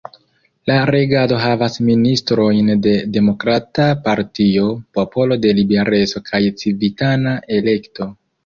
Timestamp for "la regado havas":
0.69-1.75